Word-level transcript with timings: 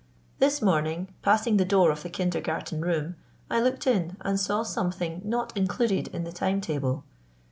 This 0.39 0.63
morning, 0.63 1.13
passing 1.21 1.57
the 1.57 1.63
door 1.63 1.91
of 1.91 2.01
the 2.01 2.09
kindergarten 2.09 2.81
room, 2.81 3.17
I 3.51 3.61
looked 3.61 3.85
in 3.85 4.17
and 4.21 4.39
saw 4.39 4.63
something 4.63 5.21
not 5.23 5.55
included 5.55 6.07
in 6.07 6.23
the 6.23 6.31
time 6.31 6.59
table. 6.59 7.03